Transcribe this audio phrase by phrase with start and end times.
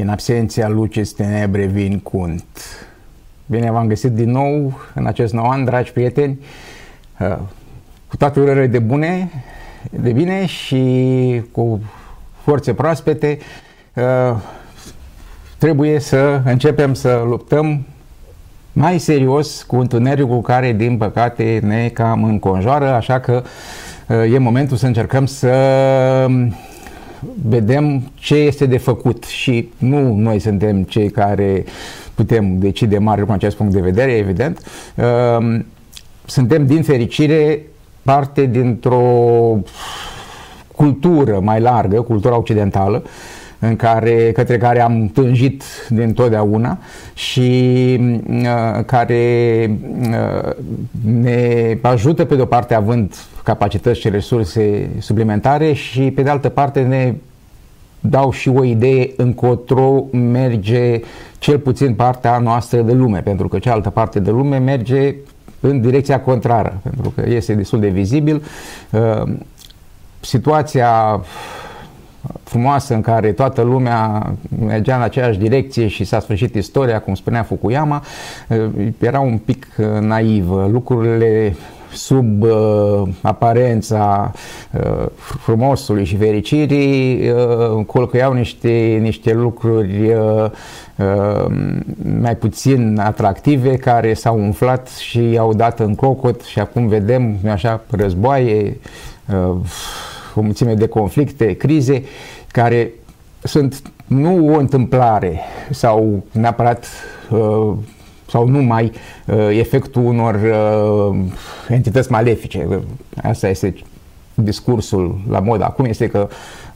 [0.00, 2.46] în absenția lucis tenebre vin cunt.
[3.46, 6.38] Bine v-am găsit din nou în acest nou an, dragi prieteni,
[7.20, 7.36] uh,
[8.08, 9.30] cu toate urările de bune,
[9.90, 11.80] de bine și cu
[12.42, 13.38] forțe proaspete.
[13.94, 14.36] Uh,
[15.58, 17.86] trebuie să începem să luptăm
[18.72, 23.42] mai serios cu întunericul care, din păcate, ne cam înconjoară, așa că
[24.08, 25.50] uh, e momentul să încercăm să
[27.48, 31.64] vedem ce este de făcut și nu noi suntem cei care
[32.14, 34.62] putem decide mare cu acest punct de vedere, evident.
[34.94, 35.66] Ehm,
[36.24, 37.66] suntem, din fericire,
[38.02, 39.58] parte dintr-o
[40.76, 43.02] cultură mai largă, cultura occidentală,
[43.64, 46.78] în care, către care am tânjit din totdeauna
[47.14, 50.52] și uh, care uh,
[51.04, 56.48] ne ajută pe de o parte având capacități și resurse suplimentare și pe de altă
[56.48, 57.14] parte ne
[58.00, 61.00] dau și o idee încotro merge
[61.38, 65.14] cel puțin partea noastră de lume, pentru că cealaltă parte de lume merge
[65.60, 68.42] în direcția contrară, pentru că este destul de vizibil.
[68.90, 69.32] Uh,
[70.20, 71.20] situația
[72.42, 74.32] frumoasă în care toată lumea
[74.66, 78.02] mergea în aceeași direcție și s-a sfârșit istoria, cum spunea Fukuyama,
[78.48, 80.68] uh, era un pic uh, naivă.
[80.72, 81.54] Lucrurile
[81.94, 84.32] sub uh, aparența
[84.72, 90.50] uh, frumosului și fericirii uh, colcăiau niște, niște lucruri uh,
[90.96, 91.46] uh,
[92.20, 97.80] mai puțin atractive care s-au umflat și au dat în cocot și acum vedem așa
[97.90, 98.76] războaie,
[99.32, 99.56] uh,
[100.34, 102.02] o mulțime de conflicte, crize
[102.48, 102.90] care
[103.42, 106.86] sunt nu o întâmplare sau neapărat
[107.30, 107.72] uh,
[108.28, 108.92] sau numai
[109.26, 111.18] uh, efectul unor uh,
[111.68, 112.68] entități malefice.
[113.22, 113.74] Asta este
[114.34, 116.28] discursul la mod acum, este că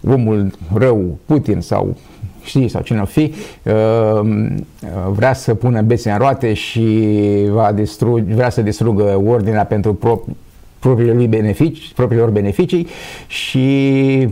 [0.08, 1.96] omul rău, Putin sau
[2.42, 4.54] știi, sau cine o fi, uh,
[5.10, 7.08] vrea să pună bețe în roate și
[7.50, 10.20] va distruge, vrea să distrugă ordinea pentru pro,
[10.78, 12.86] propriile lui beneficii, propriilor beneficii
[13.26, 14.28] și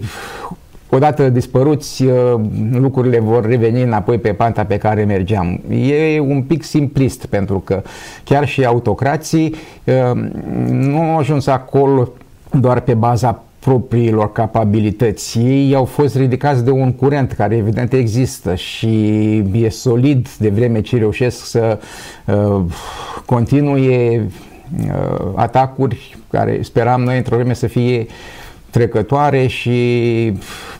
[0.89, 2.41] odată dispăruți, uh,
[2.73, 5.61] lucrurile vor reveni înapoi pe panta pe care mergeam.
[5.69, 7.83] E un pic simplist pentru că
[8.25, 9.55] chiar și autocrații
[9.85, 10.21] uh,
[10.71, 12.09] nu au ajuns acolo
[12.61, 15.39] doar pe baza propriilor capabilități.
[15.39, 18.89] Ei au fost ridicați de un curent care evident există și
[19.53, 21.79] e solid de vreme ce reușesc să
[22.27, 22.63] uh,
[23.25, 24.54] continue uh,
[25.35, 28.07] atacuri care speram noi într-o vreme să fie
[28.71, 30.33] trecătoare și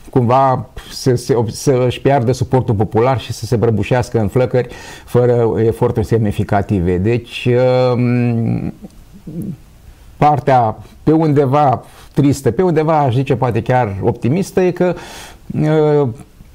[0.09, 4.67] cumva să, să, să își piardă suportul popular și să se brăbușească în flăcări
[5.05, 6.97] fără eforturi semnificative.
[6.97, 7.47] Deci
[7.93, 8.73] um,
[10.17, 14.95] partea pe undeva tristă, pe undeva aș zice poate chiar optimistă e că
[15.61, 16.07] uh,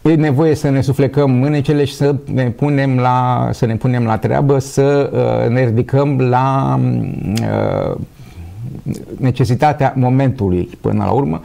[0.02, 4.18] e nevoie să ne suflecăm mânecele și să ne punem la, să ne punem la
[4.18, 6.78] treabă, să uh, ne ridicăm la
[7.42, 7.96] uh,
[9.18, 11.40] necesitatea momentului până la urmă,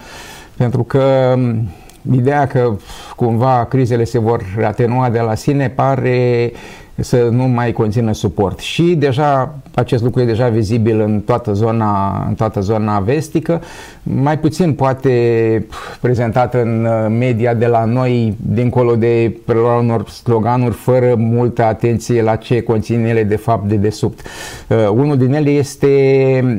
[0.57, 1.69] pentru că um,
[2.11, 2.71] ideea că
[3.15, 6.51] cumva crizele se vor atenua de la sine pare
[6.99, 8.59] să nu mai conțină suport.
[8.59, 13.61] Și deja acest lucru e deja vizibil în toată zona, în toată zona vestică,
[14.03, 15.67] mai puțin poate
[16.01, 22.35] prezentat în media de la noi, dincolo de preluarea unor sloganuri, fără multă atenție la
[22.35, 24.21] ce conțin ele de fapt de desubt.
[24.69, 25.87] Uh, unul din ele este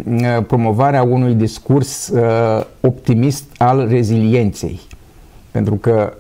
[0.07, 4.81] uh, promovarea unui discurs uh, optimist al rezilienței.
[5.51, 6.13] Pentru că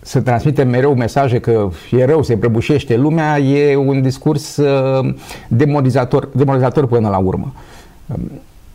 [0.00, 5.14] să transmitem mereu mesaje că e rău, se prăbușește lumea, e un discurs uh,
[5.48, 7.52] demonizator, demonizator până la urmă.
[8.06, 8.30] Um,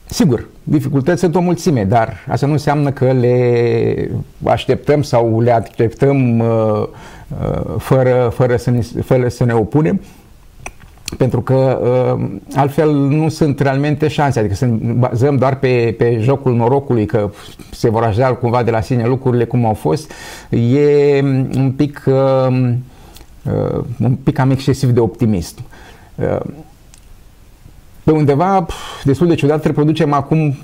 [0.06, 4.12] sigur, dificultăți sunt o mulțime, dar asta nu înseamnă că le
[4.44, 10.02] așteptăm sau le acceptăm uh, uh, fără, fără, să ne, fără să ne opunem
[11.18, 11.80] pentru că
[12.18, 14.66] uh, altfel nu sunt realmente șanse, adică să
[14.98, 17.30] bazăm doar pe, pe jocul norocului că
[17.72, 20.12] se vor ajunge cumva de la sine lucrurile cum au fost,
[20.50, 21.22] e
[21.56, 22.72] un pic, uh,
[23.44, 25.56] uh, un pic cam excesiv de optimism.
[26.16, 26.40] Uh,
[28.04, 28.66] pe undeva
[29.04, 30.56] destul de ciudat reproducem acum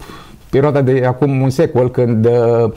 [0.52, 2.72] perioada de acum un secol, când uh,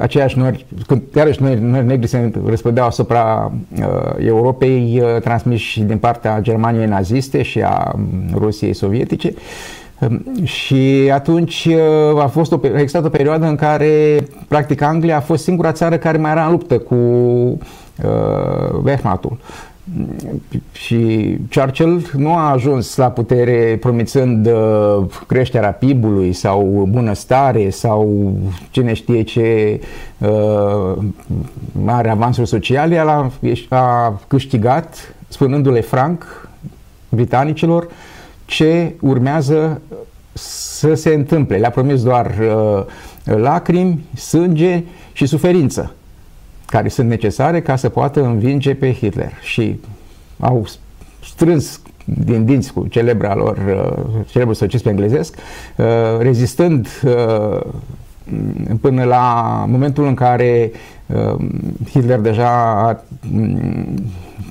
[0.00, 3.86] aceiași nori, când iarăși nori, nori negri se răspândeau asupra uh,
[4.26, 9.34] Europei, uh, transmiși din partea Germaniei naziste și a um, Rusiei sovietice.
[10.00, 14.16] Um, și atunci uh, a fost o, a existat o perioadă în care,
[14.48, 17.58] practic, Anglia a fost singura țară care mai era în luptă cu uh,
[18.84, 19.38] Wehrmachtul.
[20.72, 28.32] Și Churchill nu a ajuns la putere promițând uh, creșterea PIB-ului sau bunăstare sau
[28.70, 29.80] cine știe ce
[30.18, 30.96] uh,
[31.72, 33.30] mare avansuri sociale, el a,
[33.68, 36.48] a câștigat spunându-le franc
[37.08, 37.88] britanicilor
[38.44, 39.80] ce urmează
[40.32, 41.56] să se întâmple.
[41.56, 42.84] Le-a promis doar uh,
[43.36, 45.92] lacrimi, sânge și suferință
[46.70, 49.32] care sunt necesare ca să poată învinge pe Hitler.
[49.42, 49.80] Și
[50.40, 50.66] au
[51.24, 55.36] strâns din dinți cu celebra lor, uh, celebrul socialism englezesc,
[55.76, 55.86] uh,
[56.18, 57.60] rezistând uh,
[58.80, 60.70] până la momentul în care
[61.90, 62.48] Hitler deja
[62.88, 63.00] a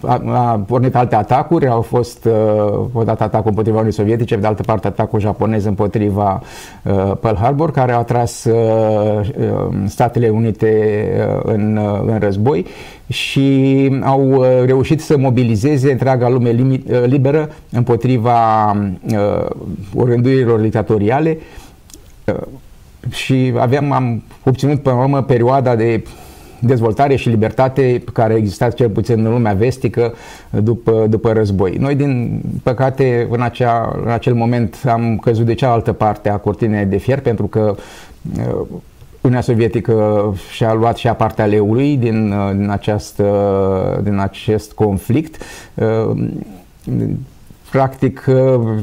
[0.03, 4.47] a, a pornit alte atacuri, au fost uh, odată atacul împotriva Uniunii Sovietice, pe de
[4.47, 6.41] altă parte atacul japonez împotriva
[6.83, 8.55] uh, Pearl Harbor, care au atras uh,
[9.39, 12.65] uh, Statele Unite uh, în, uh, în război
[13.07, 19.45] și au uh, reușit să mobilizeze întreaga lume limi, uh, liberă împotriva uh,
[19.95, 21.37] orânduirilor dictatoriale.
[22.25, 22.35] Uh,
[23.09, 26.03] și aveam, am obținut până la urmă perioada de
[26.59, 30.13] dezvoltare și libertate care a existat cel puțin în lumea vestică
[30.49, 31.75] după, după război.
[31.79, 36.85] Noi, din păcate, în, acea, în acel moment am căzut de cealaltă parte a cortinei
[36.85, 37.75] de fier pentru că
[38.37, 38.65] uh,
[39.21, 45.41] Uniunea Sovietică și-a luat și a partea leului din, uh, din, această, din acest conflict
[45.73, 46.27] uh,
[47.71, 48.25] practic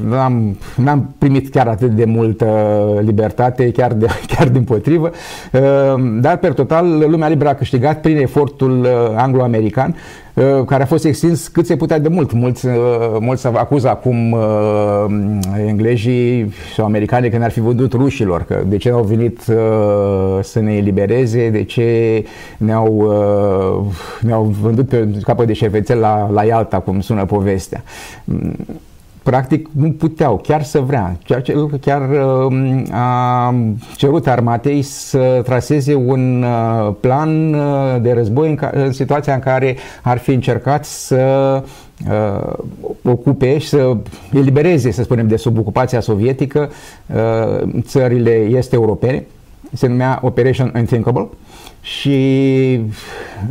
[0.05, 2.49] n-am, n-am primit chiar atât de multă
[3.01, 5.11] libertate, chiar, de, chiar din potrivă,
[6.21, 9.95] dar per total lumea liberă a câștigat prin efortul uh, anglo-american.
[9.95, 10.24] Uh,
[10.67, 12.33] care a fost extins cât se putea de mult.
[12.33, 12.73] Mulți, uh,
[13.21, 15.07] mulți acuză acum uh,
[15.67, 19.41] englezii sau americanii că ne-ar fi vândut rușilor, că de ce au venit
[20.41, 22.25] să ne elibereze, de ce
[22.57, 23.13] ne-au,
[24.21, 27.83] ne-au vândut pe capăt de șervețel la, la Ialta, cum sună povestea
[29.25, 31.17] practic nu puteau chiar să vrea.
[31.25, 31.43] Chiar,
[31.81, 33.55] chiar um, a
[33.97, 39.41] cerut armatei să traseze un uh, plan uh, de război în, ca, în situația în
[39.41, 41.63] care ar fi încercat să
[42.11, 42.53] uh,
[43.03, 43.97] ocupe și să
[44.33, 46.71] elibereze, să spunem, de sub ocupația sovietică
[47.07, 49.27] uh, țările este europene.
[49.73, 51.29] Se numea Operation Unthinkable
[51.85, 52.81] și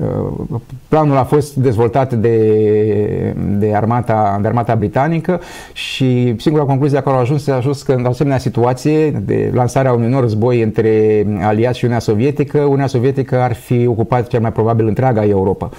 [0.02, 5.42] uh, planul a fost dezvoltat de, de, armata, de armata britanică
[5.74, 10.10] și singura concluzie acolo a ajuns, a ajuns că în asemenea situație de lansarea unui
[10.10, 14.88] nou război între aliați și Uniunea Sovietică, Uniunea Sovietică ar fi ocupat cel mai probabil
[14.88, 15.70] întreaga Europa.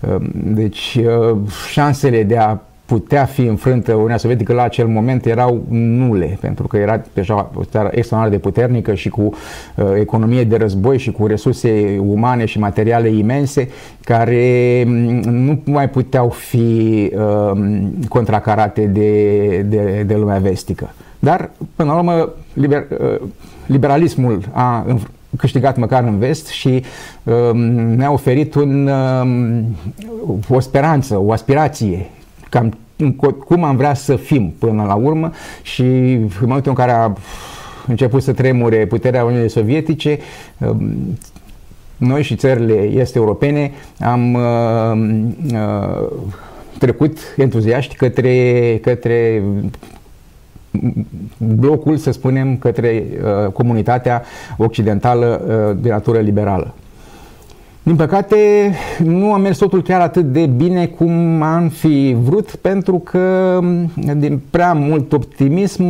[0.00, 1.36] Uh, deci uh,
[1.70, 6.76] șansele de a putea fi înfrântă Uniunea Sovietică la acel moment erau nule, pentru că
[6.76, 11.26] era deja o țară extraordinar de puternică și cu uh, economie de război și cu
[11.26, 13.68] resurse umane și materiale imense
[14.00, 17.60] care mm, nu mai puteau fi uh,
[18.08, 20.94] contracarate de, de, de lumea vestică.
[21.18, 23.28] Dar, până la urmă, liber, uh,
[23.66, 24.86] liberalismul a
[25.36, 26.84] câștigat măcar în vest și
[27.22, 27.50] uh,
[27.96, 32.06] ne-a oferit un, uh, o speranță, o aspirație
[32.54, 32.78] cam
[33.46, 35.30] cum am vrea să fim până la urmă
[35.62, 37.12] și în momentul în care a
[37.86, 40.18] început să tremure puterea Uniunii Sovietice,
[40.58, 41.18] um,
[41.96, 44.42] noi și țările este europene am uh,
[45.52, 46.08] uh,
[46.78, 49.42] trecut entuziaști către, către
[51.38, 54.22] blocul, să spunem, către uh, comunitatea
[54.56, 56.74] occidentală uh, de natură liberală.
[57.84, 58.36] Din păcate,
[58.98, 63.58] nu a mers totul chiar atât de bine cum am fi vrut, pentru că
[64.16, 65.82] din prea mult optimism,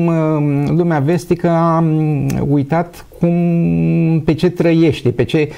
[0.76, 1.84] lumea vestică a
[2.48, 5.48] uitat cum, pe ce trăiește, pe ce,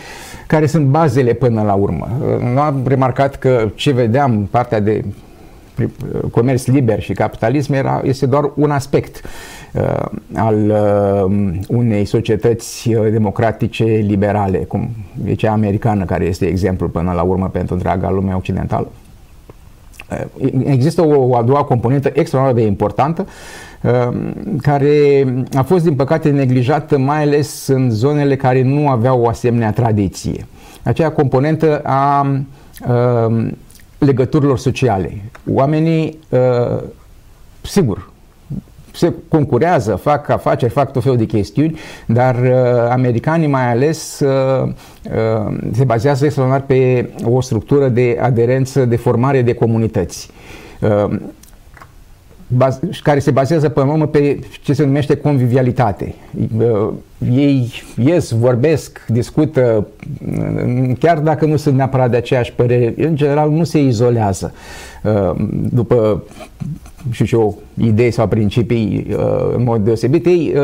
[0.46, 2.08] care sunt bazele până la urmă.
[2.54, 5.04] Nu am remarcat că ce vedeam, partea de
[6.30, 9.30] comerț liber și capitalism era, este doar un aspect uh,
[10.34, 14.88] al uh, unei societăți uh, democratice liberale, cum
[15.24, 18.88] e cea americană, care este exemplu până la urmă pentru întreaga lume occidentală.
[20.10, 23.26] Uh, există o, o a doua componentă extraordinar de importantă
[23.82, 24.18] uh,
[24.62, 29.72] care a fost din păcate neglijată mai ales în zonele care nu aveau o asemenea
[29.72, 30.46] tradiție.
[30.82, 32.26] Aceea componentă a
[32.88, 33.48] uh,
[33.98, 35.22] legăturilor sociale.
[35.50, 36.82] Oamenii, uh,
[37.62, 38.10] sigur,
[38.96, 44.68] se concurează, fac afaceri, fac tot felul de chestiuni, dar uh, americanii mai ales uh,
[44.68, 50.30] uh, se bazează extraordinar pe o structură de aderență, de formare de comunități.
[50.80, 51.18] Uh,
[53.02, 56.14] care se bazează pe urmă pe ce se numește convivialitate.
[57.32, 57.72] Ei
[58.04, 59.86] ies, vorbesc, discută,
[60.98, 64.52] chiar dacă nu sunt neapărat de aceeași părere, în general nu se izolează
[65.72, 66.22] după
[67.10, 69.06] și eu, idei sau principii
[69.56, 70.54] în mod deosebit, ei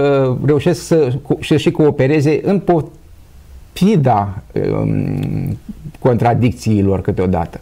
[0.44, 5.58] reușesc să, să și coopereze în pofida um,
[5.98, 7.60] contradicțiilor câteodată.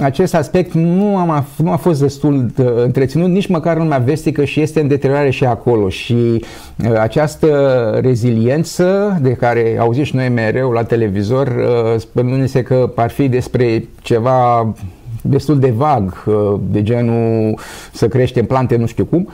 [0.00, 4.44] Acest aspect nu, am, nu a fost destul de întreținut nici măcar în lumea vestică
[4.44, 10.28] și este în deteriorare și acolo și uh, această reziliență de care auzim și noi
[10.28, 14.72] mereu la televizor uh, spunându-se că ar fi despre ceva
[15.22, 17.58] destul de vag, uh, de genul
[17.92, 19.28] să creștem plante nu știu cum,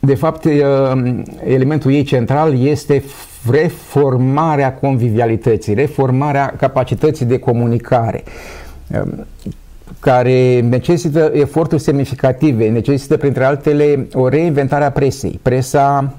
[0.00, 0.46] de fapt,
[1.44, 3.04] elementul ei central este
[3.50, 8.24] reformarea convivialității, reformarea capacității de comunicare
[10.02, 15.38] care necesită eforturi semnificative, necesită printre altele o reinventare a presei.
[15.42, 16.14] Presa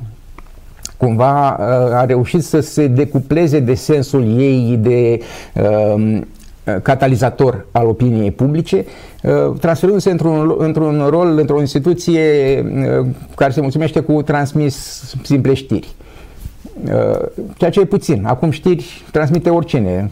[0.97, 1.49] cumva
[1.99, 5.19] a reușit să se decupleze de sensul ei de
[5.95, 6.27] um,
[6.81, 8.85] catalizator al opiniei publice,
[9.59, 12.21] transferându-se într-un, într-un rol, într-o instituție
[13.35, 14.75] care se mulțumește cu transmis
[15.23, 15.87] simple știri.
[17.57, 18.25] Ceea ce e puțin.
[18.25, 20.11] Acum știri transmite oricine.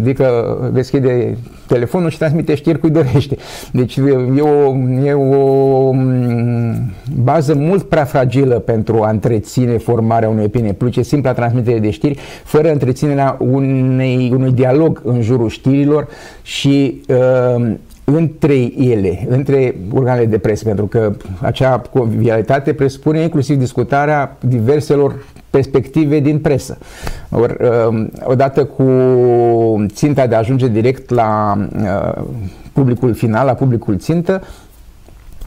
[0.00, 1.36] Adică deschide
[1.66, 3.36] telefonul și transmite știri cui dorește.
[3.72, 3.96] Deci
[4.36, 4.74] e o,
[5.04, 11.32] e o mm, bază mult prea fragilă pentru a întreține formarea unei opinie publice, simpla
[11.32, 16.08] transmitere de știri, fără întreținerea unei, unui dialog în jurul știrilor
[16.42, 17.72] și uh,
[18.04, 25.14] între ele, între organele de presă, pentru că acea convivialitate presupune inclusiv discutarea diverselor
[25.50, 26.78] perspective din presă.
[27.30, 27.56] Or,
[27.88, 28.84] um, odată cu
[29.86, 32.22] ținta de a ajunge direct la uh,
[32.72, 34.42] publicul final, la publicul țintă,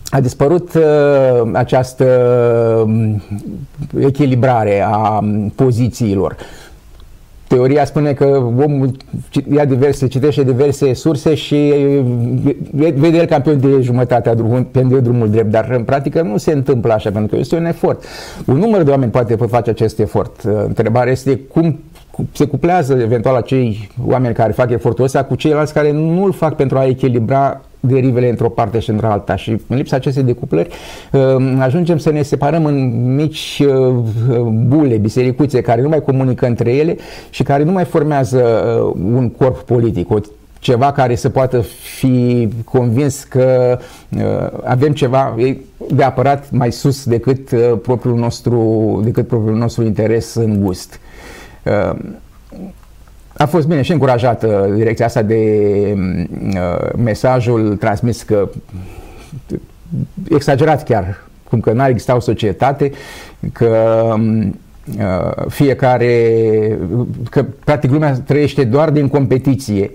[0.10, 2.06] a dispărut uh, această
[2.86, 3.22] um,
[4.00, 5.24] echilibrare a
[5.56, 6.36] pozițiilor.
[7.52, 8.92] Teoria spune că omul
[9.54, 11.74] ia diverse, citește diverse surse și
[12.74, 14.36] vede el campion de jumătate
[14.72, 18.04] pe drumul drept, dar în practică nu se întâmplă așa, pentru că este un efort.
[18.46, 20.42] Un număr de oameni poate face acest efort.
[20.68, 21.80] Întrebarea este cum
[22.32, 26.56] se cuplează eventual acei oameni care fac efortul ăsta cu ceilalți care nu îl fac
[26.56, 30.70] pentru a echilibra derivele într-o parte și într-alta și în lipsa acestei decuplări
[31.12, 36.72] um, ajungem să ne separăm în mici uh, bule, bisericuțe care nu mai comunică între
[36.72, 36.98] ele
[37.30, 40.20] și care nu mai formează uh, un corp politic, o
[40.62, 41.62] ceva care să poată
[41.98, 43.80] fi convins că
[44.18, 45.36] uh, avem ceva
[45.92, 51.00] de apărat mai sus decât uh, propriul nostru, decât propriul nostru interes în gust.
[51.66, 52.00] Uh,
[53.42, 55.36] a fost bine și încurajată direcția asta de
[55.98, 58.50] uh, mesajul transmis că
[60.30, 62.92] exagerat chiar, cum că n-ar exista o societate,
[63.54, 64.14] că
[64.98, 66.38] uh, fiecare,
[67.30, 69.92] că practic lumea trăiește doar din competiție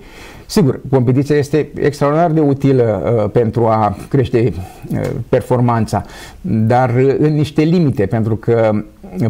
[0.47, 4.53] Sigur, competiția este extraordinar de utilă uh, pentru a crește
[4.93, 6.05] uh, performanța,
[6.41, 8.71] dar în niște limite, pentru că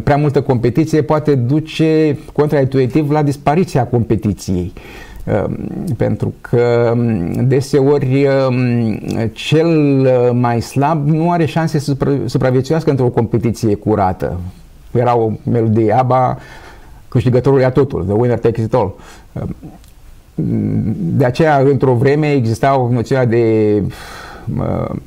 [0.02, 4.72] prea multă competiție poate duce contraintuitiv la dispariția competiției
[5.24, 5.44] uh,
[5.96, 8.98] pentru că um, deseori um,
[9.32, 9.68] cel
[10.32, 11.96] mai slab nu are șanse să
[12.26, 14.40] supraviețuiască într-o competiție curată.
[14.92, 16.38] Era o melodie ABBA,
[17.08, 18.94] câștigătorul ia totul, the winner takes it all.
[21.16, 23.82] De aceea, într-o vreme, exista o noțiune de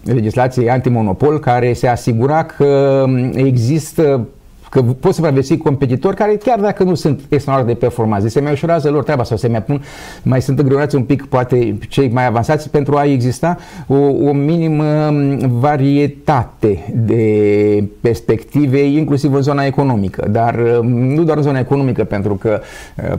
[0.03, 4.27] legislație antimonopol care se asigura că există
[4.69, 8.89] că pot supraviețui competitori care, chiar dacă nu sunt extraordinar de performanți, se mai ușurează
[8.89, 9.81] lor treaba sau se mai pun,
[10.23, 13.57] mai sunt îngreunați un pic, poate cei mai avansați, pentru a exista
[13.87, 15.13] o, o minimă
[15.59, 22.61] varietate de perspective, inclusiv în zona economică, dar nu doar în zona economică, pentru că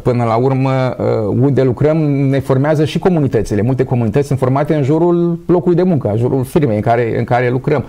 [0.02, 0.96] până la urmă
[1.40, 3.62] unde lucrăm ne formează și comunitățile.
[3.62, 7.24] Multe comunități sunt formate în jurul locului de muncă, în jurul firmei în care, în
[7.24, 7.84] care lucrăm.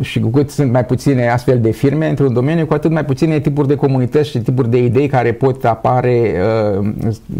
[0.00, 3.40] Și cu cât sunt mai puține astfel de firme într-un domeniu, cu atât mai puține
[3.40, 6.34] tipuri de comunități și tipuri de idei care pot apare,
[6.78, 6.88] uh,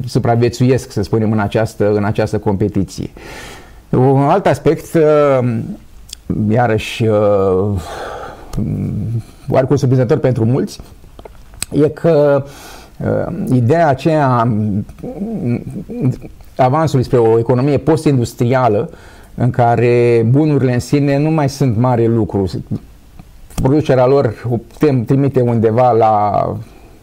[0.06, 3.10] supraviețuiesc, să spunem, în această, în această competiție.
[3.90, 5.48] Un alt aspect, uh,
[6.50, 7.80] iarăși, uh,
[9.48, 10.80] oarecum surprinzător pentru mulți,
[11.72, 12.44] e că
[12.98, 14.48] uh, ideea aceea
[16.56, 18.90] avansului spre o economie post-industrială
[19.34, 22.50] în care bunurile în sine nu mai sunt mare lucru,
[23.62, 26.42] producerea lor o putem trimite undeva la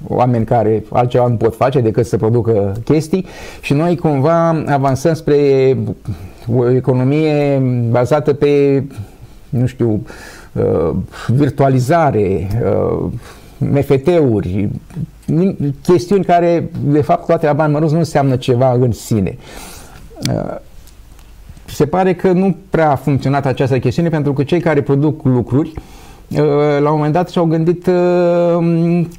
[0.08, 3.26] oameni care altceva nu pot face decât să producă chestii
[3.62, 5.78] și noi cumva avansăm spre
[6.56, 8.84] o economie bazată pe,
[9.50, 10.06] nu știu,
[11.28, 12.48] virtualizare,
[13.58, 14.70] MFT-uri,
[15.82, 19.38] chestiuni care, de fapt, toate la bani mărunți nu înseamnă ceva în sine.
[21.66, 25.74] Se pare că nu prea a funcționat această chestiune pentru că cei care produc lucruri
[26.79, 27.84] la un moment dat și-au gândit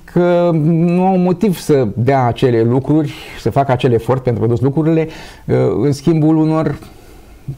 [0.04, 5.08] că nu au motiv să dea acele lucruri, să facă acel efort pentru produs lucrurile
[5.82, 6.78] în schimbul unor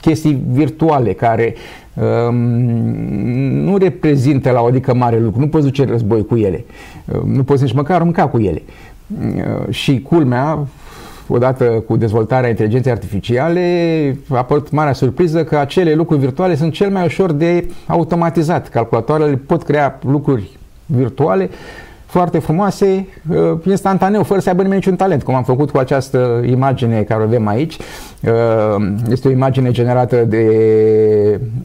[0.00, 1.54] chestii virtuale care
[1.94, 2.34] um,
[3.64, 6.64] nu reprezintă la o adică mare lucru, nu poți duce război cu ele,
[7.24, 8.62] nu poți nici măcar mânca cu ele.
[9.20, 10.66] Uh, și culmea,
[11.28, 16.90] odată cu dezvoltarea inteligenței artificiale, a apărut marea surpriză că acele lucruri virtuale sunt cel
[16.90, 18.68] mai ușor de automatizat.
[18.68, 21.50] Calculatoarele pot crea lucruri virtuale
[22.06, 26.42] foarte frumoase, uh, instantaneu, fără să aibă nimeni niciun talent, cum am făcut cu această
[26.46, 27.76] imagine care o avem aici.
[27.76, 30.46] Uh, este o imagine generată de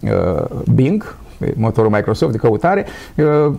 [0.01, 1.15] uh, Bing,
[1.55, 2.85] motorul Microsoft de căutare,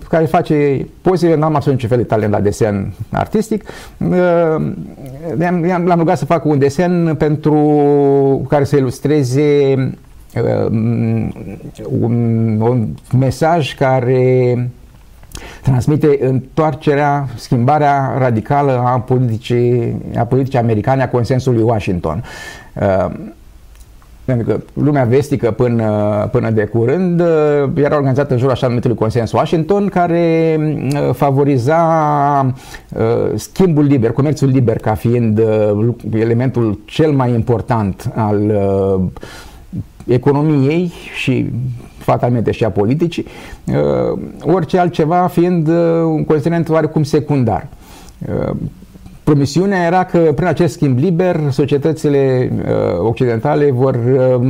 [0.08, 3.64] care face poze, n-am absolut niciun fel de talent la desen artistic.
[5.36, 7.56] L-am rugat să fac un desen pentru
[8.48, 9.74] care să ilustreze
[12.00, 12.88] un, un
[13.18, 14.70] mesaj care
[15.62, 22.24] transmite întoarcerea, schimbarea radicală a politicii, a politicii americane, a consensului Washington.
[22.74, 23.06] Uh,
[24.24, 27.26] pentru că lumea vestică până, până de curând uh,
[27.74, 32.54] era organizată în jurul așa numitului consens Washington care uh, favoriza
[33.34, 35.40] schimbul liber, comerțul liber ca fiind
[36.12, 38.52] elementul cel mai important al
[40.06, 41.50] economiei și
[42.04, 43.26] fatalmente și a politicii,
[43.64, 47.68] uh, orice altceva fiind uh, un considerent oarecum secundar.
[49.24, 54.40] Uh, Promisiunea era că prin acest schimb liber societățile uh, occidentale vor uh,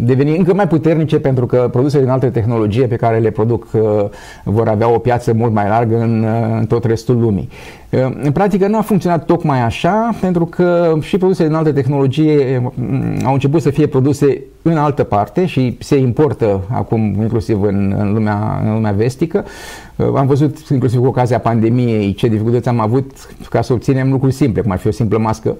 [0.00, 3.80] deveni încă mai puternice pentru că produsele din alte tehnologie pe care le produc uh,
[4.44, 7.48] vor avea o piață mult mai largă în, uh, în tot restul lumii.
[7.96, 12.62] Uh, în practică nu a funcționat tocmai așa pentru că și produsele din alte tehnologie
[12.64, 17.94] uh, au început să fie produse în altă parte și se importă acum inclusiv în,
[17.98, 19.44] în, lumea, în lumea vestică.
[19.96, 23.10] Uh, am văzut inclusiv cu ocazia pandemiei ce dificultăți am avut
[23.50, 25.56] ca să obținem lucruri simple, cum ar fi o simplă mască.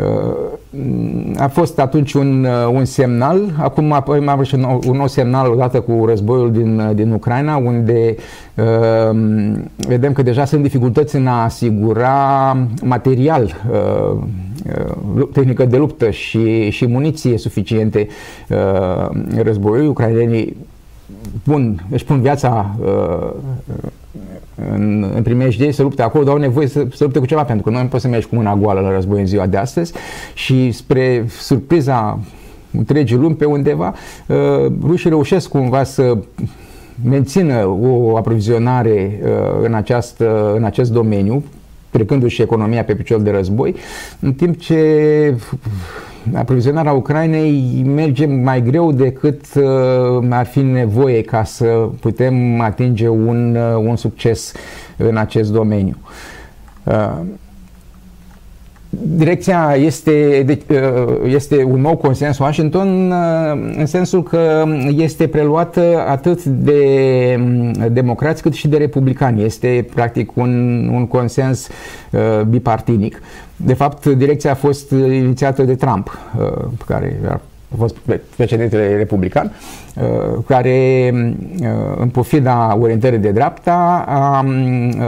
[0.00, 4.80] Uh, a fost atunci un, uh, un semnal, acum apoi mai avut și un nou,
[4.86, 8.14] un nou semnal odată cu războiul din, din Ucraina, unde
[8.54, 9.16] uh,
[9.76, 14.18] vedem că deja sunt dificultăți în a asigura material, uh,
[15.32, 18.06] tehnică de luptă și, și muniție suficiente
[18.48, 19.08] uh,
[19.42, 19.86] războiului.
[19.86, 20.56] Ucrainenii
[21.42, 23.30] pun, își pun viața uh,
[24.72, 27.64] în, în primejdie să lupte acolo, dar au nevoie să, să lupte cu ceva, pentru
[27.64, 29.92] că noi nu poți să mergi cu mâna goală la război în ziua de astăzi
[30.34, 32.18] și spre surpriza
[32.76, 33.94] întregii lumi pe undeva,
[34.26, 34.36] uh,
[34.82, 36.18] rușii reușesc cumva să
[37.08, 39.30] mențină o aprovizionare uh,
[39.62, 41.44] în, această, în acest domeniu,
[41.90, 43.74] trecându-și economia pe picior de război,
[44.20, 45.34] în timp ce
[46.32, 53.56] aprovizionarea Ucrainei merge mai greu decât uh, ar fi nevoie ca să putem atinge un,
[53.56, 54.52] uh, un succes
[54.96, 55.96] în acest domeniu.
[58.94, 60.58] Uh, direcția este, de,
[61.26, 63.12] este un nou consens Washington
[63.76, 64.64] în sensul că
[64.96, 66.82] este preluată atât de
[67.38, 69.44] mm, democrați cât și de republicani.
[69.44, 70.50] Este practic un,
[70.92, 71.68] un consens
[72.48, 73.22] bipartinic.
[73.56, 77.20] De fapt, direcția a fost inițiată de Trump, uh, care
[77.74, 77.96] a fost
[78.36, 79.52] președintele republican,
[79.96, 84.44] uh, care, uh, în pofida orientării de dreapta, a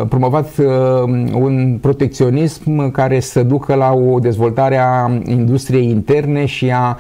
[0.09, 0.49] promovat
[1.35, 6.99] un protecționism care să ducă la o dezvoltare a industriei interne și a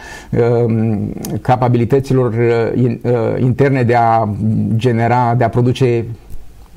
[1.40, 2.34] capabilităților
[3.38, 4.28] interne de a
[4.76, 6.04] genera, de a produce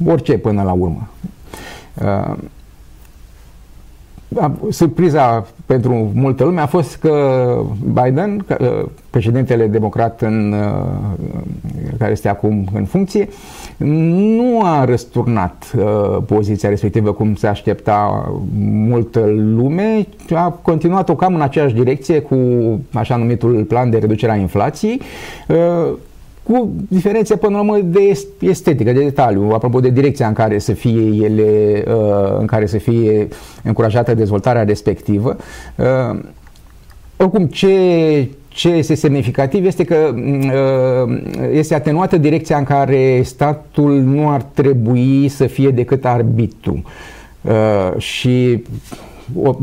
[0.05, 1.09] orice până la urmă
[4.69, 7.13] surpriza pentru multă lume a fost că
[7.93, 13.27] Biden, uh, președintele democrat în, uh, care este acum în funcție,
[13.77, 18.29] nu a răsturnat uh, poziția respectivă cum se aștepta
[18.61, 22.37] multă lume, a continuat-o cam în aceeași direcție cu
[22.93, 25.01] așa numitul plan de reducere a inflației,
[26.43, 30.73] cu diferențe până la urmă de estetică, de detaliu, apropo de direcția în care să
[30.73, 33.27] fie ele, uh, în care să fie
[33.63, 35.37] încurajată dezvoltarea respectivă.
[35.75, 36.19] Uh,
[37.17, 41.21] oricum, ce, ce este semnificativ este că uh,
[41.51, 46.83] este atenuată direcția în care statul nu ar trebui să fie decât arbitru.
[47.97, 48.63] Și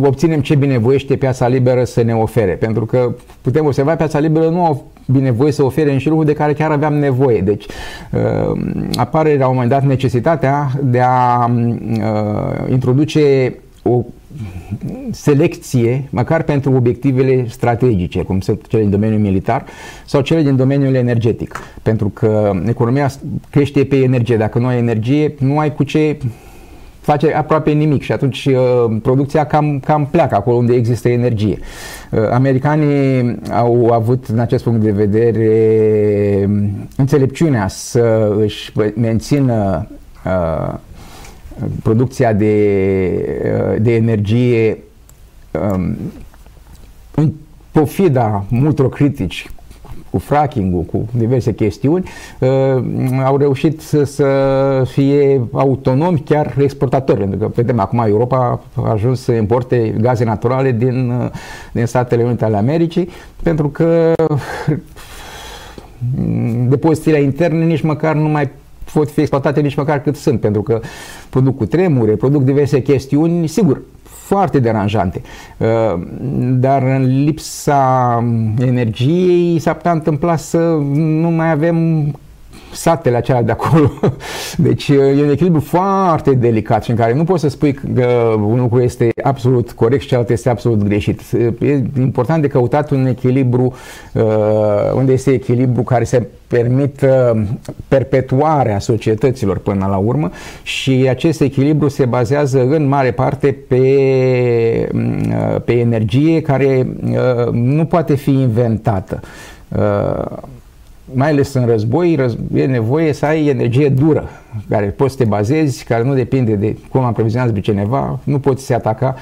[0.00, 2.52] obținem ce binevoiește piața liberă să ne ofere.
[2.52, 6.70] Pentru că putem observa piața liberă nu binevoie să ofere niște lucruri de care chiar
[6.70, 7.40] aveam nevoie.
[7.40, 7.66] Deci
[8.12, 8.60] uh,
[8.94, 14.04] apare la un moment dat necesitatea de a uh, introduce o
[15.10, 19.64] selecție, măcar pentru obiectivele strategice, cum sunt cele din domeniul militar
[20.04, 21.60] sau cele din domeniul energetic.
[21.82, 23.10] Pentru că economia
[23.50, 24.36] crește pe energie.
[24.36, 26.16] Dacă nu ai energie, nu ai cu ce
[27.06, 31.58] face aproape nimic și atunci uh, producția cam, cam pleacă acolo unde există energie.
[32.10, 35.50] Uh, americanii au avut în acest punct de vedere
[36.96, 39.88] înțelepciunea să își mențină
[40.24, 40.74] uh,
[41.82, 44.78] producția de, de energie
[45.50, 45.96] um,
[47.14, 47.32] în
[47.72, 49.50] pofida multor critici
[50.10, 52.48] cu fracking-ul, cu diverse chestiuni, uh,
[53.24, 54.26] au reușit să, să
[54.86, 60.72] fie autonomi, chiar exportatori, pentru că vedem acum Europa a ajuns să importe gaze naturale
[60.72, 61.30] din, uh,
[61.72, 63.08] din Statele Unite ale Americii,
[63.42, 64.12] pentru că
[66.68, 68.50] depozitele interne nici măcar nu mai
[68.92, 70.80] pot fi exploatate nici măcar cât sunt, pentru că
[71.30, 73.82] produc cu tremure, produc diverse chestiuni, sigur,
[74.26, 75.20] foarte deranjante.
[75.56, 75.66] Uh,
[76.40, 78.24] dar în lipsa
[78.60, 80.58] energiei s-ar putea întâmpla să
[80.94, 82.06] nu mai avem
[82.76, 83.92] satele acelea de acolo.
[84.56, 88.06] Deci e un echilibru foarte delicat și în care nu poți să spui că
[88.46, 91.20] un lucru este absolut corect și celălalt este absolut greșit.
[91.60, 93.74] E important de căutat un echilibru
[94.12, 94.22] uh,
[94.94, 97.44] unde este echilibru care se permită
[97.88, 100.30] perpetuarea societăților până la urmă
[100.62, 103.78] și acest echilibru se bazează în mare parte pe,
[104.94, 109.20] uh, pe energie care uh, nu poate fi inventată
[111.14, 114.28] mai ales în război, e nevoie să ai energie dură,
[114.68, 118.60] care poți să te bazezi, care nu depinde de cum aprovizionează pe cineva, nu poți
[118.60, 119.14] să se ataca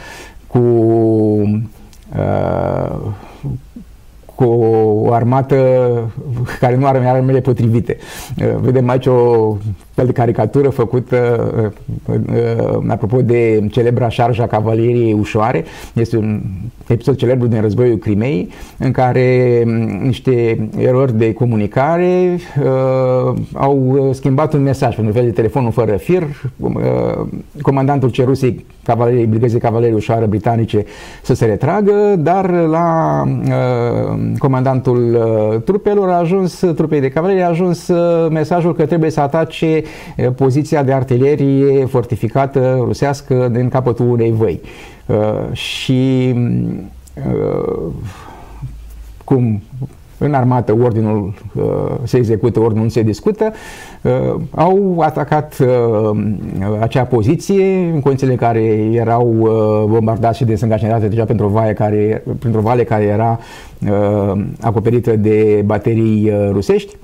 [0.46, 0.58] cu
[2.18, 2.98] uh,
[4.34, 5.56] cu o armată
[6.60, 7.96] care nu are armele potrivite.
[8.38, 9.56] Uh, vedem aici o
[9.94, 11.50] fel de caricatură făcută
[12.08, 15.64] uh, uh, apropo de celebra șarja cavaleriei ușoare.
[15.92, 16.42] Este un
[16.86, 24.52] episod celebru din războiul Crimei în care um, niște erori de comunicare uh, au schimbat
[24.52, 26.22] un mesaj pentru fel de telefonul fără fir.
[26.58, 26.72] Uh,
[27.62, 30.84] comandantul cerusei cavaleriei, brigăzii cavalerii ușoară britanice
[31.22, 37.48] să se retragă, dar la uh, comandantul uh, trupelor a ajuns, trupei de cavalerie a
[37.48, 39.82] ajuns uh, mesajul că trebuie să atace
[40.16, 44.60] uh, poziția de artilerie fortificată rusească din capătul unei văi.
[45.52, 46.34] Și
[49.24, 49.62] cum
[50.18, 51.62] în armată ordinul uh,
[52.02, 53.52] se execută, ordinul nu se discută,
[54.02, 56.18] uh, au atacat uh,
[56.80, 61.72] acea poziție în condițiile în care erau uh, bombardați și desîngajate deja pentru o vale
[61.72, 63.38] care, pentru o vale care era
[63.90, 66.96] uh, acoperită de baterii uh, rusești.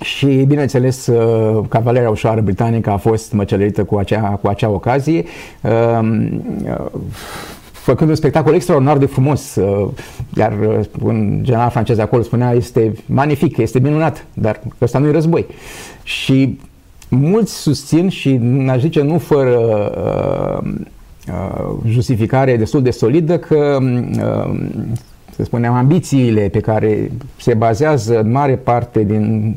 [0.00, 5.24] Și, bineînțeles, uh, cavaleria ușoară britanică a fost măcelărită cu acea, cu acea ocazie.
[5.62, 6.28] Uh,
[7.72, 9.88] făcând un spectacol extraordinar de frumos, uh,
[10.36, 15.10] iar uh, un general francez acolo spunea este magnific, este minunat, dar ăsta nu e
[15.10, 15.46] război.
[16.02, 16.58] Și
[17.08, 19.58] mulți susțin și aș zice nu fără
[20.04, 20.70] uh,
[21.28, 24.60] uh, justificare destul de solidă că uh,
[25.36, 29.54] să spunem, ambițiile pe care se bazează în mare parte din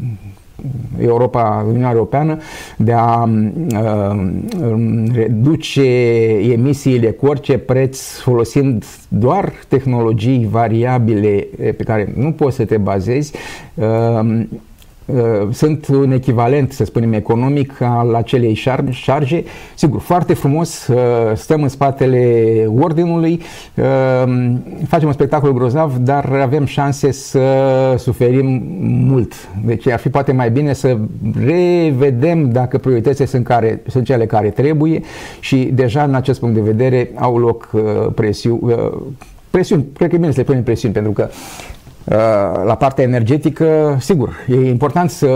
[1.00, 2.38] Europa, Uniunea Europeană
[2.78, 4.20] de a uh,
[5.14, 5.82] reduce
[6.52, 13.34] emisiile cu orice preț folosind doar tehnologii variabile pe care nu poți să te bazezi
[13.36, 14.44] uh, Uh,
[15.52, 18.54] sunt un echivalent, să spunem, economic al acelei
[18.90, 19.44] șarge.
[19.76, 20.98] Sigur, foarte frumos, uh,
[21.36, 23.42] stăm în spatele ordinului,
[23.76, 23.84] uh,
[24.88, 27.42] facem un spectacol grozav, dar avem șanse să
[27.98, 28.62] suferim
[29.06, 29.34] mult.
[29.66, 30.98] Deci ar fi poate mai bine să
[31.46, 35.02] revedem dacă prioritățile sunt, care, sunt cele care trebuie
[35.40, 37.70] și deja în acest punct de vedere au loc
[38.16, 38.62] presiuni,
[39.50, 41.30] presiuni, cred că e bine să le punem presiuni, pentru că
[41.79, 41.79] Uh,
[42.66, 45.28] la partea energetică, sigur, e important să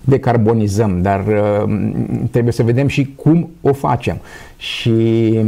[0.00, 1.74] decarbonizăm, dar uh,
[2.30, 4.16] trebuie să vedem și cum o facem.
[4.56, 5.38] Și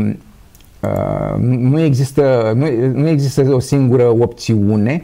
[0.80, 5.02] uh, nu există, nu, nu există o singură opțiune.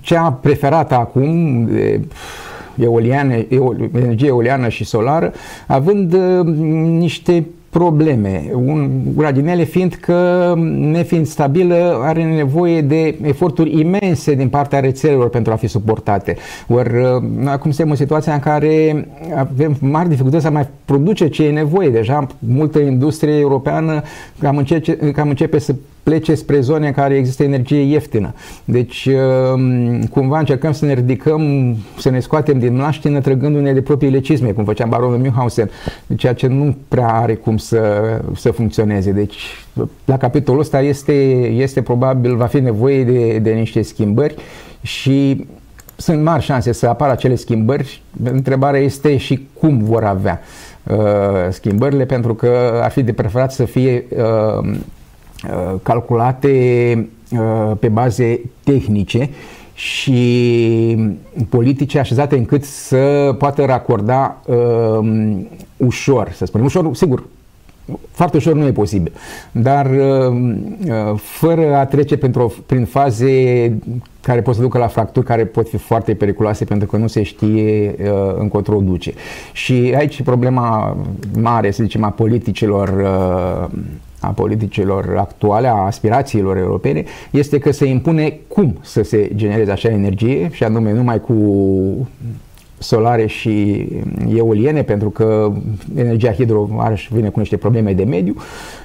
[0.00, 1.68] Cea preferată acum,
[2.76, 3.34] eoliană,
[3.94, 5.32] energie eoliană și solară,
[5.66, 6.14] având
[6.98, 7.46] niște
[7.78, 8.50] probleme.
[8.54, 14.80] Un, una din ele fiind că, nefiind stabilă, are nevoie de eforturi imense din partea
[14.80, 16.36] rețelelor pentru a fi suportate.
[16.68, 16.90] Ori
[17.44, 21.90] acum suntem în situația în care avem mari dificultăți să mai produce ce e nevoie.
[21.90, 24.02] Deja multă industrie europeană
[24.38, 28.34] cam începe, cam începe să plece spre zone în care există energie ieftină.
[28.64, 29.08] Deci,
[29.54, 34.50] um, cumva încercăm să ne ridicăm, să ne scoatem din mlaștină trăgându-ne de propriile cizme,
[34.50, 35.70] cum făcea baronul Münchhausen,
[36.16, 37.80] ceea ce nu prea are cum să,
[38.36, 39.10] să funcționeze.
[39.10, 39.42] Deci,
[40.04, 41.12] la capitolul ăsta este,
[41.48, 44.34] este probabil, va fi nevoie de, de niște schimbări
[44.82, 45.46] și
[45.96, 48.02] sunt mari șanse să apară acele schimbări.
[48.24, 50.40] Întrebarea este și cum vor avea
[50.82, 50.96] uh,
[51.50, 54.22] schimbările, pentru că ar fi de preferat să fie uh,
[54.64, 54.76] Uh,
[55.82, 59.30] calculate uh, pe baze tehnice
[59.74, 61.12] și
[61.48, 65.36] politice așezate încât să poată racorda uh,
[65.76, 66.66] ușor, să spunem.
[66.66, 67.24] Ușor, sigur,
[68.10, 69.12] foarte ușor nu e posibil,
[69.52, 73.78] dar uh, fără a trece pentru, prin faze
[74.20, 77.22] care pot să ducă la fracturi care pot fi foarte periculoase pentru că nu se
[77.22, 79.12] știe uh, încotro duce.
[79.52, 80.96] Și aici problema
[81.40, 83.78] mare, să zicem, a politicilor uh,
[84.20, 89.88] a politicilor actuale, a aspirațiilor europene, este că se impune cum să se genereze așa
[89.88, 91.34] energie și anume numai cu
[92.84, 93.86] solare și
[94.34, 95.52] eoliene, pentru că
[95.96, 98.34] energia hidro are vine cu niște probleme de mediu,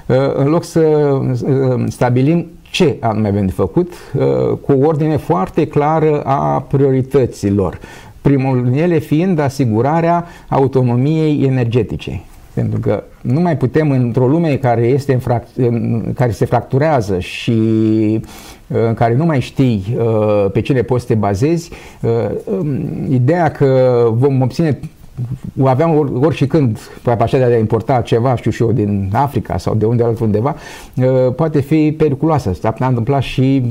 [0.06, 4.22] uh, în loc să uh, stabilim ce anume avem de făcut, uh,
[4.60, 7.78] cu o ordine foarte clară a priorităților.
[8.20, 12.20] Primul din ele fiind asigurarea autonomiei energetice.
[12.54, 17.18] Pentru că nu mai putem într-o lume care, este în frac- în, care se fracturează
[17.18, 17.50] și
[18.14, 18.28] uh,
[18.72, 22.10] în care nu mai știi uh, pe ce le poți să te bazezi, uh,
[22.44, 22.78] um,
[23.08, 24.78] ideea că vom obține
[25.64, 29.58] aveam or, ori și când capacitatea de a importa ceva, știu și eu, din Africa
[29.58, 30.56] sau de unde altundeva,
[31.36, 32.52] poate fi periculoasă.
[32.52, 33.64] S-a întâmplat și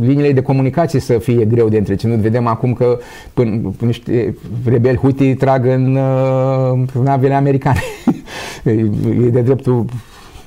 [0.00, 2.18] liniile de comunicație să fie greu de întreținut.
[2.18, 2.98] Vedem acum că
[3.34, 7.80] până, niște rebeli Houthi trag în uh, navele americane.
[9.24, 9.84] e de dreptul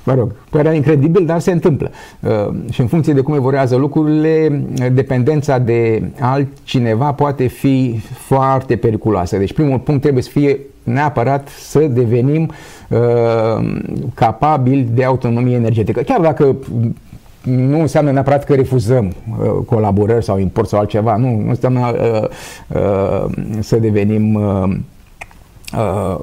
[0.08, 1.90] mă rog, părea incredibil, dar se întâmplă.
[2.20, 9.36] Uh, și în funcție de cum evoluează lucrurile, dependența de altcineva poate fi foarte periculoasă.
[9.36, 12.50] Deci primul punct trebuie să fie neapărat să devenim
[12.88, 12.98] uh,
[14.14, 16.00] capabili de autonomie energetică.
[16.00, 16.56] Chiar dacă
[17.42, 19.06] nu înseamnă neapărat că refuzăm
[19.40, 22.28] uh, colaborări sau import sau altceva, nu, nu înseamnă uh,
[22.68, 23.24] uh,
[23.60, 24.76] să devenim uh, uh,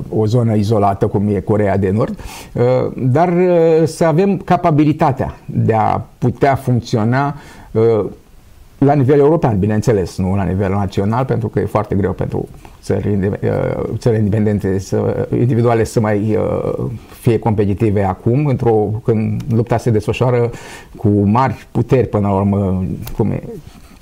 [0.10, 2.20] o zonă izolată cum e Corea de Nord,
[2.54, 2.64] uh,
[2.96, 7.36] dar uh, să avem capabilitatea de a putea funcționa
[7.72, 8.06] uh,
[8.78, 12.48] la nivel european, bineînțeles, nu la nivel național, pentru că e foarte greu pentru
[12.82, 16.86] țări, uh, țări independente să, individuale să mai uh,
[17.22, 20.50] fie competitive acum, într-o, când lupta se desfășoară
[20.98, 22.86] cu mari puteri până la urmă,
[23.18, 23.44] cum e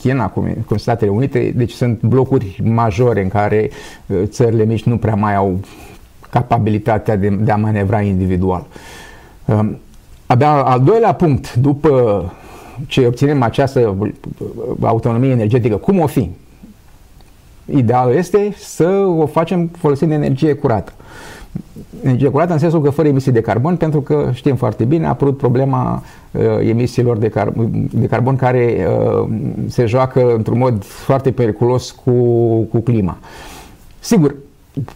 [0.03, 3.69] China, cum, e, cum Statele Unite, deci sunt blocuri majore în care
[4.05, 5.59] uh, țările mici nu prea mai au
[6.29, 8.65] capabilitatea de, de a manevra individual.
[9.45, 9.77] Um,
[10.25, 12.33] abia al doilea punct, după
[12.87, 13.95] ce obținem această
[14.81, 16.29] autonomie energetică, cum o fi?
[17.65, 18.87] Idealul este să
[19.17, 20.93] o facem folosind energie curată.
[22.03, 25.09] Energie curată în sensul că fără emisii de carbon, pentru că știm foarte bine, a
[25.09, 27.53] apărut problema uh, emisiilor de, car-
[27.91, 29.27] de carbon care uh,
[29.67, 32.11] se joacă într-un mod foarte periculos cu,
[32.61, 33.17] cu clima.
[33.99, 34.35] Sigur,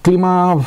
[0.02, 0.62] clima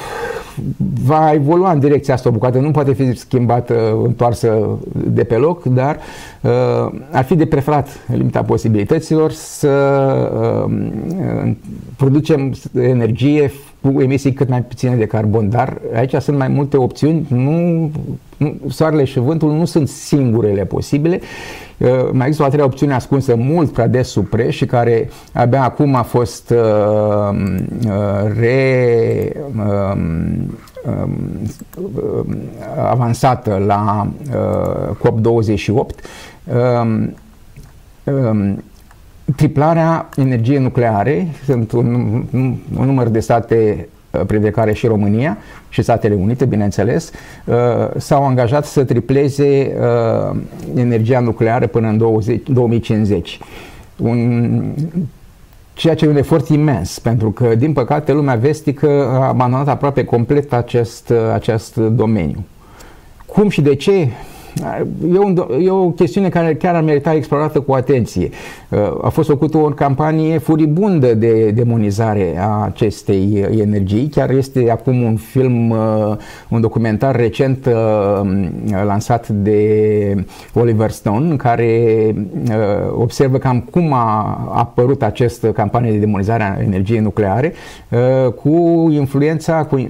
[1.04, 5.64] va evolua în direcția asta o bucată, nu poate fi schimbată, întoarsă de pe loc,
[5.64, 5.98] dar
[6.40, 9.68] uh, ar fi de preferat, în limita posibilităților, să
[10.66, 11.52] uh,
[11.96, 17.26] producem energie cu emisii cât mai puține de carbon, dar aici sunt mai multe opțiuni,
[17.28, 17.90] nu,
[18.36, 21.20] nu, soarele și vântul nu sunt singurele posibile,
[21.78, 25.08] uh, mai există o a treia opțiune ascunsă mult prea des sub preș și care
[25.32, 26.58] abia acum a fost uh,
[27.86, 29.96] uh, re, uh,
[30.86, 32.36] uh,
[32.90, 35.68] avansată la uh, COP28.
[35.68, 35.84] Uh,
[38.04, 38.54] uh,
[39.36, 45.38] triplarea energiei nucleare, sunt un, un număr de state uh, printre care și România
[45.68, 47.10] și Statele Unite, bineînțeles,
[47.44, 47.54] uh,
[47.96, 49.76] s-au angajat să tripleze
[50.30, 50.36] uh,
[50.74, 53.38] energia nucleară până în 20, 2050.
[53.96, 54.62] Un,
[55.72, 60.04] ceea ce e un efort imens, pentru că, din păcate, lumea vestică a abandonat aproape
[60.04, 62.44] complet acest, acest domeniu.
[63.26, 64.08] Cum și de ce?
[65.12, 68.30] E, un, e o chestiune care chiar ar merita explorată cu atenție.
[68.68, 74.08] Uh, a fost făcută o campanie furibundă de demonizare a acestei energii.
[74.08, 76.16] Chiar este acum un film, uh,
[76.48, 77.68] un documentar recent
[78.84, 82.14] lansat de Oliver Stone, în care
[82.94, 87.52] observă cam cum a apărut această campanie de demonizare a energiei nucleare
[88.42, 89.88] cu influența cu,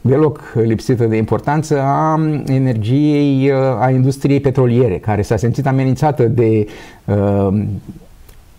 [0.00, 6.66] deloc lipsită de importanță a energiei a industriei petroliere, care s-a simțit amenințată de
[7.04, 7.62] uh,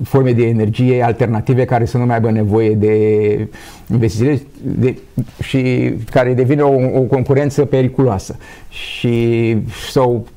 [0.03, 3.47] forme de energie alternative care să nu mai aibă nevoie de
[3.91, 4.97] investiții de,
[5.43, 8.37] și care devine o, o concurență periculoasă.
[8.69, 9.57] Și
[9.91, 10.27] s-au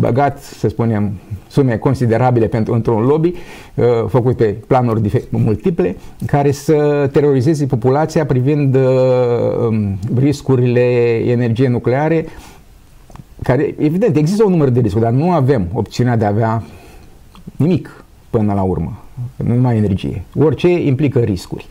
[0.00, 1.12] băgat, să spunem,
[1.48, 3.32] sume considerabile pentru într-un lobby
[3.74, 5.96] uh, făcut pe planuri multiple
[6.26, 8.82] care să terorizeze populația privind uh,
[9.68, 10.80] um, riscurile
[11.26, 12.26] energiei nucleare
[13.46, 16.62] care, evident, există un număr de riscuri, dar nu avem opțiunea de a avea
[17.56, 18.98] nimic până la urmă,
[19.36, 20.22] nu numai energie.
[20.38, 21.66] Orice implică riscuri.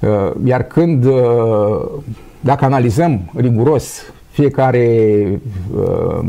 [0.00, 0.08] Uh,
[0.44, 1.14] iar când, uh,
[2.40, 5.08] dacă analizăm riguros fiecare
[5.76, 6.28] uh,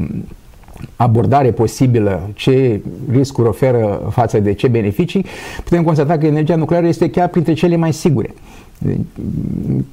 [0.96, 5.26] abordare posibilă, ce riscuri oferă față de ce beneficii,
[5.64, 8.34] putem constata că energia nucleară este chiar printre cele mai sigure.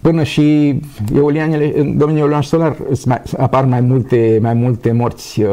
[0.01, 0.81] Până și
[1.15, 2.77] eolianele, în domeniul eolian solar
[3.37, 5.51] apar mai multe, mai multe morți uh,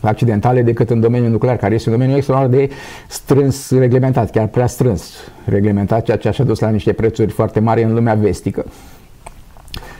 [0.00, 2.74] accidentale decât în domeniul nuclear, care este un domeniu extraordinar de
[3.08, 7.82] strâns reglementat, chiar prea strâns reglementat, ceea ce a dus la niște prețuri foarte mari
[7.82, 8.64] în lumea vestică.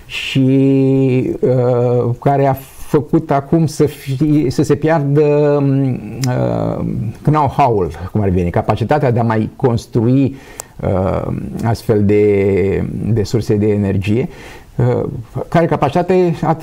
[0.07, 5.25] Și uh, care a făcut acum să, fie, să se piardă
[6.29, 6.85] uh,
[7.23, 10.65] know-how-ul, cum ar veni, capacitatea de a mai construi uh,
[11.65, 14.29] astfel de, de surse de energie,
[14.77, 15.05] uh,
[15.49, 16.57] care capacitate a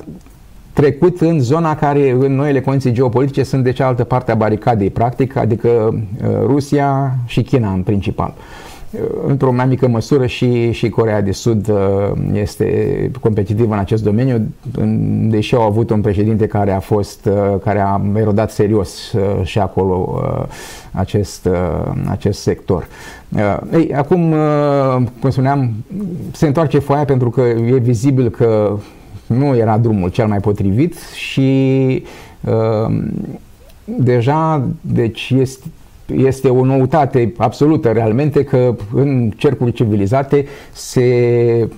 [0.74, 5.36] trecut în zona care în noile condiții geopolitice sunt de cealaltă parte a baricadei, practic,
[5.36, 8.34] adică uh, Rusia și China în principal.
[8.38, 8.73] Uh,
[9.28, 14.48] într-o mai mică măsură și, și Corea de Sud uh, este competitivă în acest domeniu,
[15.30, 19.60] deși au avut un președinte care a fost, uh, care a erodat serios uh, și
[19.60, 20.22] acolo
[20.92, 21.50] acest,
[22.08, 22.88] acest sector.
[23.74, 24.36] Ei, acum,
[25.20, 25.72] cum spuneam,
[26.32, 28.78] se întoarce foaia pentru că e vizibil că
[29.28, 32.04] nu era drumul cel mai potrivit și
[33.86, 35.66] deja, deci este
[36.06, 41.70] este o noutate absolută realmente că în cercuri civilizate se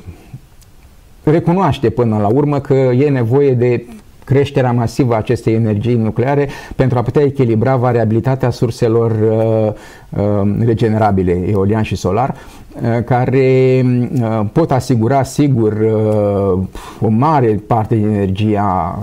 [1.23, 3.85] recunoaște până la urmă că e nevoie de
[4.23, 9.73] creșterea masivă a acestei energii nucleare pentru a putea echilibra variabilitatea surselor uh,
[10.21, 12.64] uh, regenerabile, eolian și solar, Uh,
[13.05, 13.81] care
[14.21, 16.63] uh, pot asigura sigur uh,
[17.01, 18.99] o mare parte din energia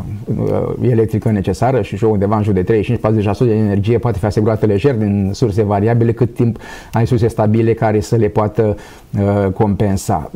[0.80, 4.94] electrică necesară și și undeva în jur de 35-40% de energie poate fi asigurată lejer
[4.94, 6.58] din surse variabile cât timp
[6.92, 8.76] ai surse stabile care să le poată
[9.54, 10.30] compensa.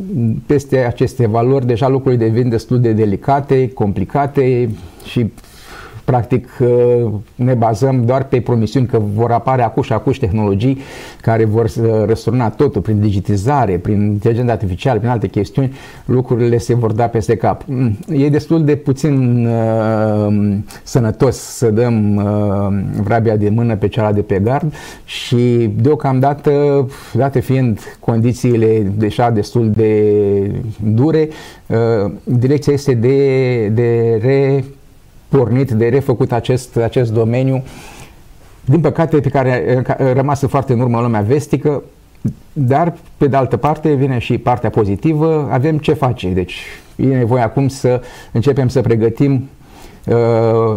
[0.45, 4.69] Peste aceste valori deja lucrurile devin destul de delicate, complicate
[5.03, 5.31] și
[6.07, 10.77] Practic uh, ne bazăm doar pe promisiuni că vor apare acum și acum tehnologii
[11.21, 11.69] care vor
[12.05, 15.73] răsturna totul prin digitizare, prin inteligență artificială, prin alte chestiuni,
[16.05, 17.63] lucrurile se vor da peste cap.
[17.65, 24.11] Mm, e destul de puțin uh, sănătos să dăm uh, vrabia de mână pe cea
[24.11, 24.73] de pe gard
[25.05, 30.01] și deocamdată, date fiind condițiile deja destul de
[30.83, 31.29] dure,
[31.67, 34.63] uh, direcția este de, de re
[35.29, 37.63] pornit, de refăcut acest, acest domeniu,
[38.65, 41.83] din păcate, pe care a rămas foarte în urmă lumea vestică,
[42.53, 46.27] dar, pe de altă parte, vine și partea pozitivă, avem ce face.
[46.27, 46.61] Deci,
[46.95, 49.49] e nevoie acum să începem să pregătim
[50.07, 50.15] uh,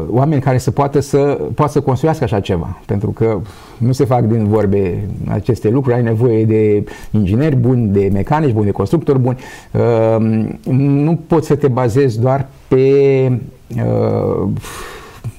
[0.09, 1.19] oameni care să poată să,
[1.55, 2.79] poată să construiască așa ceva.
[2.87, 3.41] Pentru că
[3.79, 8.65] nu se fac din vorbe aceste lucruri, ai nevoie de ingineri buni, de mecanici buni,
[8.65, 9.39] de constructori buni.
[9.73, 12.83] Uh, nu poți să te bazezi doar pe
[13.31, 13.60] Uh,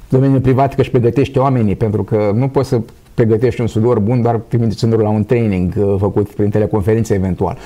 [0.09, 2.81] domeniul privat că își pregătește oamenii, pentru că nu poți să
[3.13, 7.57] pregătești un sudor bun doar trimițându-l la un training uh, făcut prin teleconferință eventual.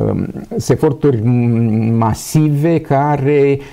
[0.00, 0.22] Uh,
[0.68, 1.22] eforturi
[1.96, 3.64] masive care uh,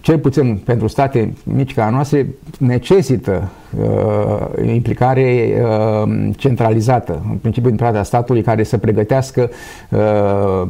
[0.00, 2.26] cel puțin pentru state mici ca noastre,
[2.58, 9.50] necesită uh, implicare uh, centralizată, în principiu din partea statului, care să pregătească
[9.90, 10.62] uh,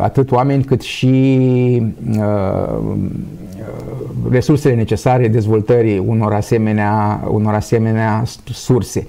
[0.00, 1.82] atât oameni cât și
[2.18, 2.78] uh,
[4.30, 9.06] resursele necesare dezvoltării unor asemenea, unor asemenea surse.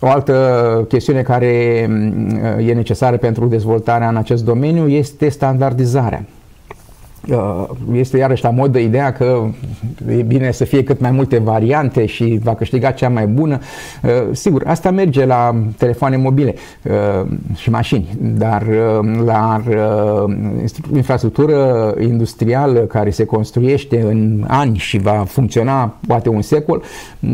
[0.00, 6.24] O altă chestiune care mm, e necesară pentru dezvoltarea în acest domeniu este standardizarea.
[7.26, 9.48] Uh, este iarăși la modă ideea că
[10.08, 13.58] e bine să fie cât mai multe variante și va câștiga cea mai bună.
[14.02, 18.66] Uh, sigur, asta merge la telefoane mobile uh, și mașini, dar
[19.24, 19.62] la
[20.94, 26.82] infrastructură industrială care se construiește în ani și va funcționa poate un secol,
[27.18, 27.30] mm,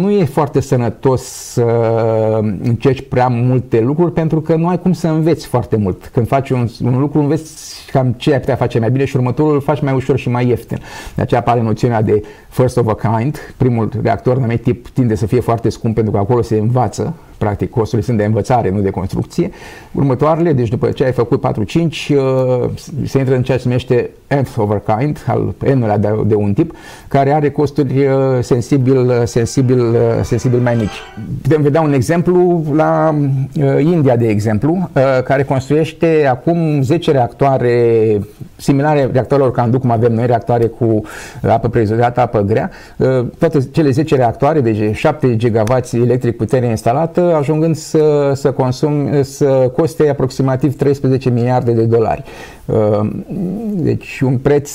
[0.00, 1.64] nu e foarte sănătos să
[2.62, 6.10] încerci prea multe lucruri pentru că nu ai cum să înveți foarte mult.
[6.12, 9.54] Când faci un, un lucru, înveți cam ce ai putea face mai bine și următorul
[9.54, 10.78] îl faci mai ușor și mai ieftin.
[11.14, 13.38] De aceea apare noțiunea de first of a kind.
[13.56, 17.70] Primul reactor de tip tinde să fie foarte scump pentru că acolo se învață practic
[17.70, 19.50] costurile sunt de învățare, nu de construcție.
[19.92, 22.70] Următoarele, deci după ce ai făcut 4-5, uh,
[23.04, 24.10] se intră în ceea ce se numește
[24.40, 26.74] nth over kind, al n de, de un tip,
[27.08, 31.02] care are costuri uh, sensibil, uh, sensibil, sensibil mai mici.
[31.42, 33.14] Putem vedea un exemplu la
[33.80, 34.90] India, de exemplu,
[35.24, 38.18] care construiește acum 10 reactoare
[38.70, 41.02] similare reactoarelor Candu, cum avem noi, reactoare cu
[41.42, 42.70] apă preizolată, apă grea.
[43.38, 49.72] Toate cele 10 reactoare, deci 7 gigavați electric putere instalată, ajungând să, să, consum, să
[49.76, 52.22] coste aproximativ 13 miliarde de dolari.
[52.64, 53.10] Uh,
[53.72, 54.70] deci un preț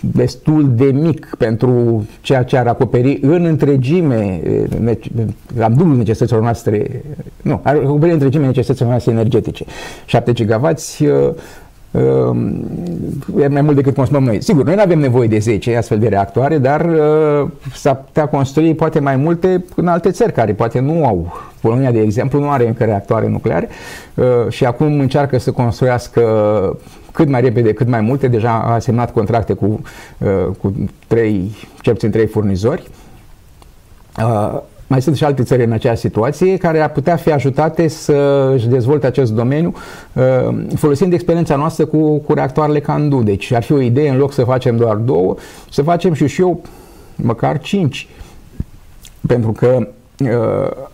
[0.00, 4.40] destul de mic pentru ceea ce ar acoperi în întregime,
[5.56, 7.02] la dublu necesităților noastre,
[7.42, 9.64] nu, ar acoperi în întregime necesităților noastre energetice.
[10.06, 11.04] 7 gigavați
[13.40, 14.42] e mai mult decât consumăm noi.
[14.42, 18.74] Sigur, noi nu avem nevoie de 10 astfel de reactoare, dar uh, s-ar putea construi
[18.74, 21.32] poate mai multe în alte țări care poate nu au.
[21.60, 23.68] Polonia, de exemplu, nu are încă reactoare nucleare
[24.14, 26.22] uh, și acum încearcă să construiască
[27.12, 28.28] cât mai repede, cât mai multe.
[28.28, 29.80] Deja a semnat contracte cu,
[30.18, 30.28] uh,
[30.60, 30.74] cu
[31.06, 32.88] trei, cel puțin trei furnizori.
[34.88, 38.50] Uh, mai sunt și alte țări în aceeași situație care ar putea fi ajutate să
[38.54, 39.74] își dezvolte acest domeniu
[40.12, 43.22] uh, folosind experiența noastră cu, cu reactoarele Candu.
[43.22, 45.34] Deci ar fi o idee, în loc să facem doar două,
[45.70, 46.62] să facem și și eu
[47.16, 48.08] măcar cinci.
[49.26, 50.86] Pentru că uh,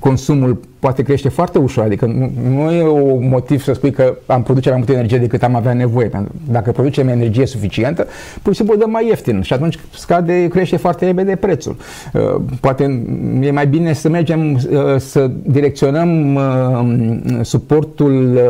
[0.00, 4.42] consumul poate crește foarte ușor, adică nu, nu e un motiv să spui că am
[4.42, 6.10] produce mai multă energie decât am avea nevoie.
[6.50, 8.06] Dacă producem energie suficientă,
[8.42, 11.76] pur și simplu dăm mai ieftin și atunci scade, crește foarte repede prețul.
[12.12, 13.04] Uh, poate
[13.40, 14.60] e mai bine să mergem uh,
[14.96, 18.40] să direcționăm uh, suportul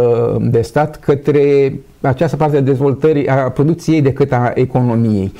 [0.40, 5.32] de stat către această parte de dezvoltării a producției decât a economiei.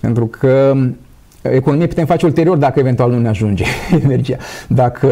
[0.00, 0.76] Pentru că
[1.52, 3.64] Economie putem face ulterior dacă eventual nu ne ajunge
[4.04, 4.36] energia.
[4.68, 5.08] Dacă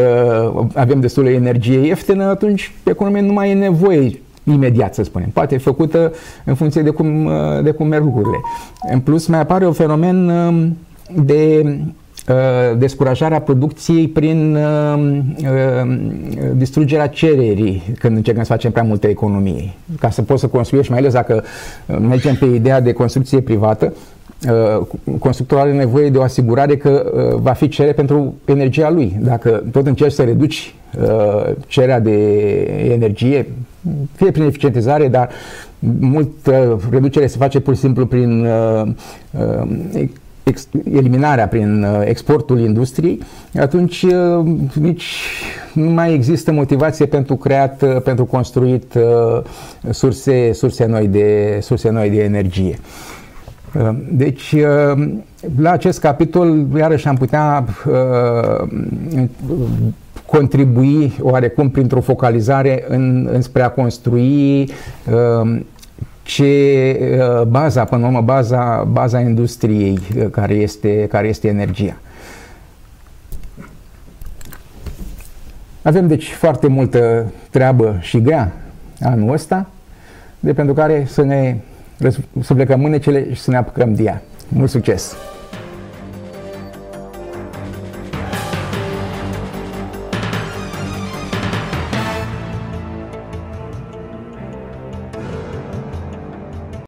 [0.73, 5.29] avem destulă energie ieftină, atunci economia nu mai e nevoie imediat, să spunem.
[5.33, 6.13] Poate făcută
[6.43, 7.29] în funcție de cum,
[7.63, 8.37] de cum merg lucrurile.
[8.91, 10.77] În plus, mai apare un fenomen um,
[11.23, 11.61] de
[12.29, 15.97] uh, descurajarea producției prin uh, uh,
[16.55, 19.77] distrugerea cererii când încercăm să facem prea multe economii.
[19.99, 21.43] Ca să poți să construiești, mai ales dacă
[21.85, 24.12] mergem pe ideea de construcție privată, Uh,
[25.19, 29.17] constructorul are nevoie de o asigurare că uh, va fi cerere pentru energia lui.
[29.19, 32.15] Dacă tot încerci să reduci uh, cererea de
[32.93, 33.47] energie,
[34.15, 35.29] fie prin eficientizare, dar
[35.99, 36.29] mult
[36.89, 38.47] reducere se face pur și simplu prin
[40.93, 43.19] eliminarea prin exportul industriei,
[43.59, 44.05] atunci
[44.73, 45.13] nici
[45.73, 48.93] nu mai există motivație pentru creat, pentru construit
[49.89, 52.79] surse, surse, noi, de, surse noi de energie.
[53.79, 55.07] Uh, deci, uh,
[55.57, 58.67] la acest capitol, iarăși am putea uh,
[60.25, 64.71] contribui oarecum printr-o focalizare în, înspre a construi
[66.23, 69.99] ce baza, până la urmă, baza, baza industriei
[70.31, 71.97] care este, care este energia.
[75.81, 78.53] Avem deci foarte multă treabă și grea
[79.01, 79.69] anul ăsta,
[80.39, 81.57] de pentru care să ne
[82.41, 84.21] să plecăm mânecele și să ne apucăm de ea.
[84.47, 85.15] Mult succes!